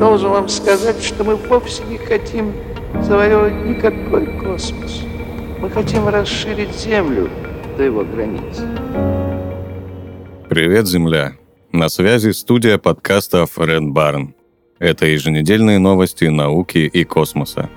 [0.00, 2.54] Должен вам сказать, что мы вовсе не хотим
[3.02, 5.02] завоевывать никакой космос.
[5.60, 7.28] Мы хотим расширить Землю
[7.76, 8.62] до его границ.
[10.48, 11.34] Привет, Земля!
[11.70, 14.32] На связи студия подкастов Red Barn.
[14.78, 17.68] Это еженедельные новости науки и космоса.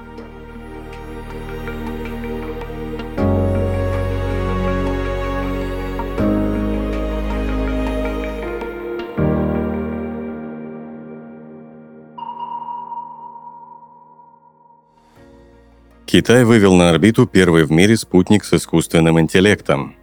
[16.14, 19.96] Китай вывел на орбиту первый в мире спутник с искусственным интеллектом.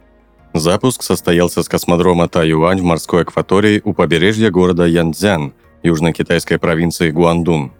[0.53, 5.53] Запуск состоялся с космодрома Тайюань в морской акватории у побережья города Янцзян,
[5.83, 7.71] южно-китайской провинции Гуандун.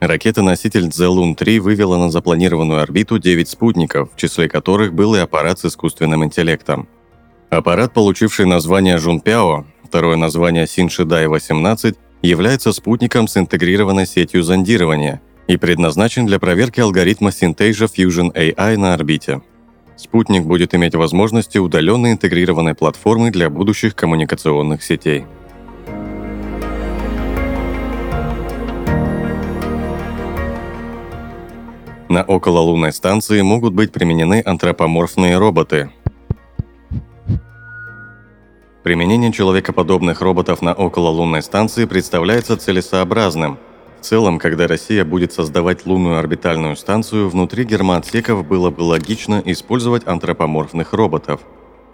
[0.00, 5.66] Ракета-носитель Цзелун-3 вывела на запланированную орбиту 9 спутников, в числе которых был и аппарат с
[5.66, 6.88] искусственным интеллектом.
[7.50, 16.26] Аппарат, получивший название Жунпяо, второе название Синшидай-18, является спутником с интегрированной сетью зондирования– и предназначен
[16.26, 19.42] для проверки алгоритма Synthesia Fusion AI на орбите.
[19.96, 25.24] Спутник будет иметь возможности удаленной интегрированной платформы для будущих коммуникационных сетей.
[32.08, 35.90] На окололунной станции могут быть применены антропоморфные роботы.
[38.82, 43.58] Применение человекоподобных роботов на окололунной станции представляется целесообразным–
[44.04, 50.92] целом, когда Россия будет создавать лунную орбитальную станцию, внутри гермоотсеков было бы логично использовать антропоморфных
[50.92, 51.40] роботов,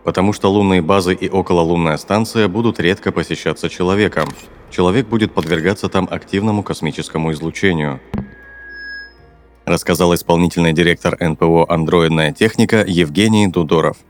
[0.04, 4.28] потому что лунные базы и окололунная станция будут редко посещаться человеком.
[4.70, 8.00] Человек будет подвергаться там активному космическому излучению.
[9.64, 13.96] Рассказал исполнительный директор НПО «Андроидная техника» Евгений Дудоров–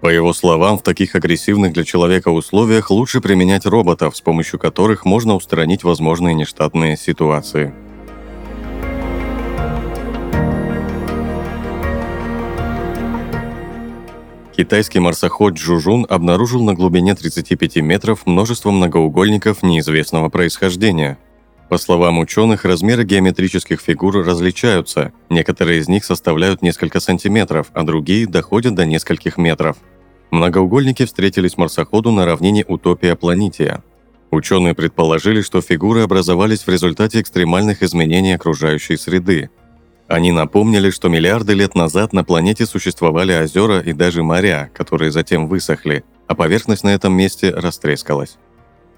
[0.00, 5.04] по его словам, в таких агрессивных для человека условиях лучше применять роботов, с помощью которых
[5.04, 7.74] можно устранить возможные нештатные ситуации.
[14.56, 21.18] Китайский марсоход Джужун обнаружил на глубине 35 метров множество многоугольников неизвестного происхождения.
[21.70, 25.12] По словам ученых, размеры геометрических фигур различаются.
[25.30, 29.76] Некоторые из них составляют несколько сантиметров, а другие доходят до нескольких метров–
[30.30, 33.82] Многоугольники встретились марсоходу на равнине Утопия Планетия.
[34.30, 39.50] Ученые предположили, что фигуры образовались в результате экстремальных изменений окружающей среды.
[40.06, 45.48] Они напомнили, что миллиарды лет назад на планете существовали озера и даже моря, которые затем
[45.48, 48.38] высохли, а поверхность на этом месте растрескалась.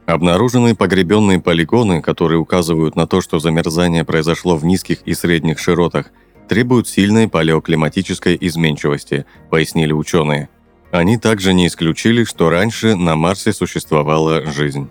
[0.04, 6.10] Обнаруженные погребенные полигоны, которые указывают на то, что замерзание произошло в низких и средних широтах,
[6.49, 10.50] требуют сильной палеоклиматической изменчивости, пояснили ученые–
[10.92, 14.88] они также не исключили, что раньше на Марсе существовала жизнь.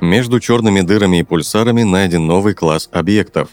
[0.00, 3.48] Между черными дырами и пульсарами найден новый класс объектов.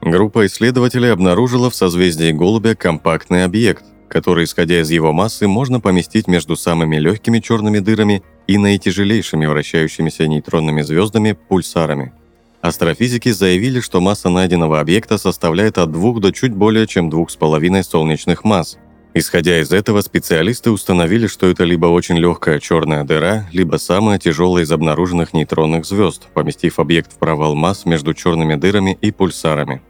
[0.00, 6.28] Группа исследователей обнаружила в созвездии Голубя компактный объект, который, исходя из его массы, можно поместить
[6.28, 12.12] между самыми легкими черными дырами и наитяжелейшими вращающимися нейтронными звездами пульсарами–
[12.62, 18.44] Астрофизики заявили, что масса найденного объекта составляет от 2 до чуть более чем 2,5 солнечных
[18.44, 18.76] масс.
[19.14, 24.64] Исходя из этого, специалисты установили, что это либо очень легкая черная дыра, либо самая тяжелая
[24.64, 29.82] из обнаруженных нейтронных звезд, поместив объект в провал масс между черными дырами и пульсарами.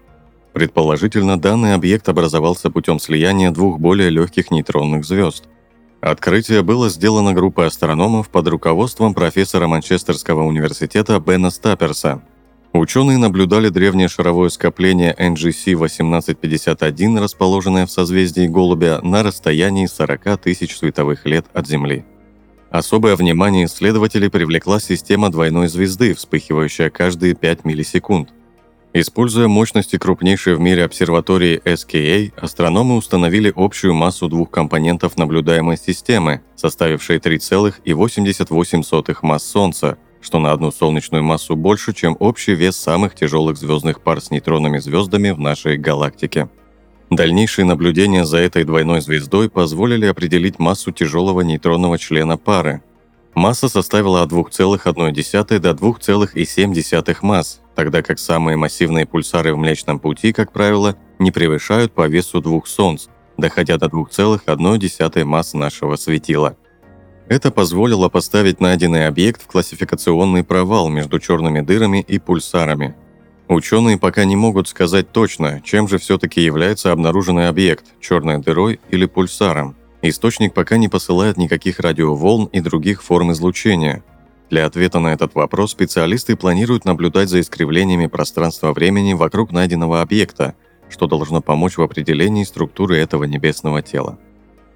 [0.53, 5.45] Предположительно, данный объект образовался путем слияния двух более легких нейтронных звезд.
[6.01, 12.23] Открытие было сделано группой астрономов под руководством профессора Манчестерского университета Бена Стаперса,
[12.73, 20.77] Ученые наблюдали древнее шаровое скопление NGC 1851, расположенное в созвездии Голубя, на расстоянии 40 тысяч
[20.77, 22.05] световых лет от Земли.
[22.71, 28.29] Особое внимание исследователей привлекла система двойной звезды, вспыхивающая каждые 5 миллисекунд.
[28.93, 36.43] Используя мощности крупнейшей в мире обсерватории SKA, астрономы установили общую массу двух компонентов наблюдаемой системы,
[36.55, 43.57] составившей 3,88 масс Солнца– что на одну солнечную массу больше, чем общий вес самых тяжелых
[43.57, 46.49] звездных пар с нейтронными звездами в нашей галактике.
[47.11, 52.83] Дальнейшие наблюдения за этой двойной звездой позволили определить массу тяжелого нейтронного члена пары.
[53.35, 60.33] Масса составила от 2,1 до 2,7 масс, тогда как самые массивные пульсары в Млечном Пути,
[60.33, 63.07] как правило, не превышают по весу двух Солнц,
[63.37, 66.57] доходя до 2,1 масс нашего светила.
[67.31, 72.97] Это позволило поставить найденный объект в классификационный провал между черными дырами и пульсарами.
[73.47, 79.07] Ученые пока не могут сказать точно, чем же все-таки является обнаруженный объект– черной дырой или
[79.07, 79.77] пульсаром.
[80.03, 84.03] Источник пока не посылает никаких радиоволн и других форм излучения.
[84.51, 90.57] Для ответа на этот вопрос специалисты планируют наблюдать за искривлениями пространства-времени вокруг найденного объекта,
[90.89, 94.19] что должно помочь в определении структуры этого небесного тела.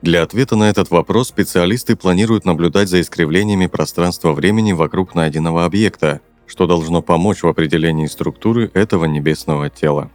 [0.05, 6.67] Для ответа на этот вопрос специалисты планируют наблюдать за искривлениями пространства-времени вокруг найденного объекта, что
[6.67, 10.11] должно помочь в определении структуры этого небесного тела.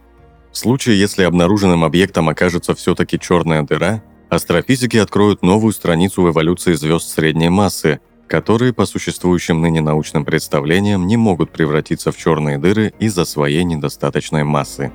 [0.52, 6.74] В случае, если обнаруженным объектом окажется все-таки черная дыра, астрофизики откроют новую страницу в эволюции
[6.74, 7.98] звезд средней массы,
[8.28, 14.44] которые по существующим ныне научным представлениям не могут превратиться в черные дыры из-за своей недостаточной
[14.44, 14.92] массы.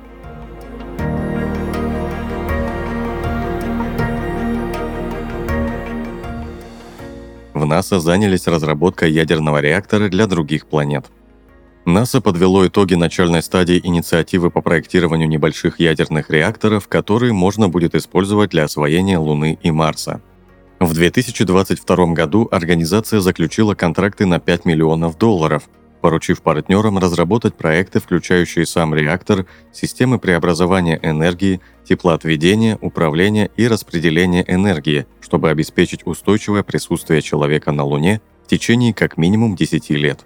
[7.66, 11.06] НАСА занялись разработкой ядерного реактора для других планет.
[11.84, 18.50] НАСА подвело итоги начальной стадии инициативы по проектированию небольших ядерных реакторов, которые можно будет использовать
[18.50, 20.20] для освоения Луны и Марса.
[20.80, 25.68] В 2022 году организация заключила контракты на 5 миллионов долларов,
[26.06, 35.06] поручив партнерам разработать проекты, включающие сам реактор, системы преобразования энергии, теплоотведения, управления и распределения энергии,
[35.20, 40.20] чтобы обеспечить устойчивое присутствие человека на Луне в течение как минимум 10 лет.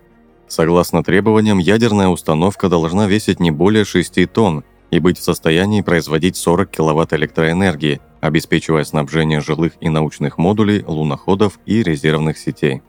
[0.48, 6.36] Согласно требованиям, ядерная установка должна весить не более 6 тонн и быть в состоянии производить
[6.36, 12.82] 40 кВт электроэнергии, обеспечивая снабжение жилых и научных модулей, луноходов и резервных сетей.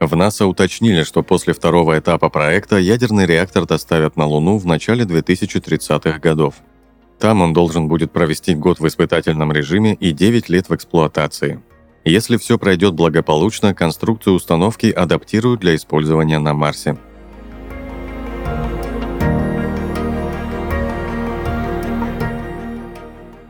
[0.00, 5.04] В НАСА уточнили, что после второго этапа проекта ядерный реактор доставят на Луну в начале
[5.04, 6.54] 2030-х годов.
[7.18, 11.60] Там он должен будет провести год в испытательном режиме и 9 лет в эксплуатации.
[12.04, 16.96] Если все пройдет благополучно, конструкцию установки адаптируют для использования на Марсе.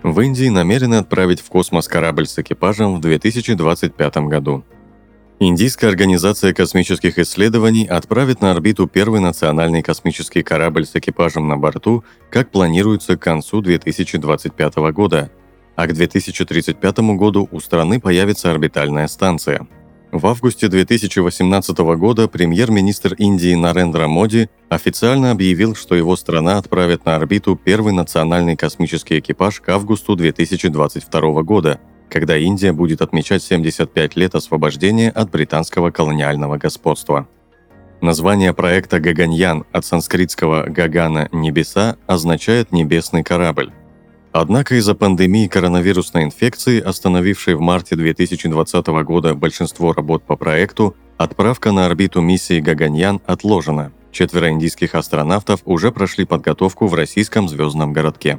[0.02, 4.64] В Индии намерены отправить в космос корабль с экипажем в 2025 году.
[5.40, 12.02] Индийская организация космических исследований отправит на орбиту первый национальный космический корабль с экипажем на борту,
[12.28, 15.30] как планируется к концу 2025 года,
[15.76, 19.68] а к 2035 году у страны появится орбитальная станция.
[20.10, 27.14] В августе 2018 года премьер-министр Индии Нарендра Моди официально объявил, что его страна отправит на
[27.14, 31.78] орбиту первый национальный космический экипаж к августу 2022 года–
[32.10, 37.28] когда Индия будет отмечать 75 лет освобождения от британского колониального господства.
[38.00, 43.72] Название проекта «Гаганьян» от санскритского «гагана»– «небеса» означает «небесный корабль».
[44.30, 51.72] Однако из-за пандемии коронавирусной инфекции, остановившей в марте 2020 года большинство работ по проекту, отправка
[51.72, 53.92] на орбиту миссии «Гаганьян» отложена.
[54.12, 58.38] Четверо индийских астронавтов уже прошли подготовку в российском звездном городке.